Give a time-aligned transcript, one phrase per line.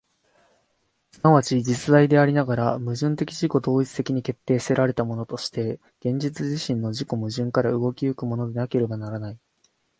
[1.11, 9.39] 即ち実在でありながら、矛盾的自己同一的に決定せられたものとして、現実自身の自己矛盾から動き行くものでなければならない。